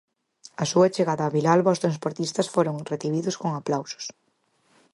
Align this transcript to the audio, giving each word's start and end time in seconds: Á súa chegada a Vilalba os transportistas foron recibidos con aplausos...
Á 0.61 0.63
súa 0.71 0.91
chegada 0.95 1.23
a 1.25 1.33
Vilalba 1.35 1.73
os 1.75 1.81
transportistas 1.83 2.51
foron 2.55 2.75
recibidos 2.91 3.35
con 3.41 3.49
aplausos... 3.53 4.05